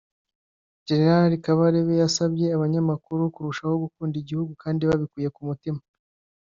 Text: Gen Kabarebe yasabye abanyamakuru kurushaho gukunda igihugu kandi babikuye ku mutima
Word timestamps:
Gen 0.85 1.31
Kabarebe 1.43 1.93
yasabye 2.03 2.45
abanyamakuru 2.55 3.21
kurushaho 3.35 3.75
gukunda 3.83 4.15
igihugu 4.21 4.51
kandi 4.63 4.81
babikuye 4.89 5.27
ku 5.35 5.41
mutima 5.49 5.81